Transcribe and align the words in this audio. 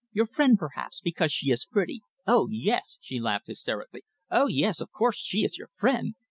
Your 0.11 0.25
friend, 0.25 0.57
perhaps, 0.57 0.99
because 0.99 1.31
she 1.31 1.51
is 1.51 1.67
pretty. 1.67 2.01
Oh, 2.25 2.47
yes!" 2.49 2.97
she 3.01 3.19
laughed, 3.19 3.45
hysterically. 3.45 4.03
"Oh, 4.31 4.47
yes! 4.47 4.81
Of 4.81 4.91
course, 4.91 5.17
she 5.19 5.43
is 5.43 5.59
your 5.59 5.69
friend. 5.77 6.15